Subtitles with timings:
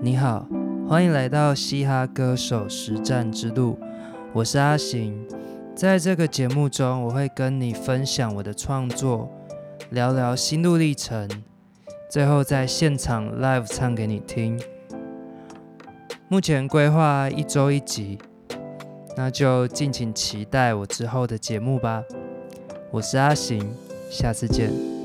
[0.00, 0.46] 你好
[0.88, 3.76] 欢迎来到嘻哈歌手实战之路。
[4.32, 5.26] 我是阿行。
[5.74, 9.28] 在这个节目中我会跟你分享我的创作
[9.90, 11.28] 聊聊心路历程
[12.08, 14.58] 最后在现场 live 唱给你听。
[16.28, 18.18] 目前规划一周一集
[19.16, 22.04] 那就敬请期待我之后的节目吧。
[22.92, 23.68] 我是阿行
[24.08, 24.97] 下次见。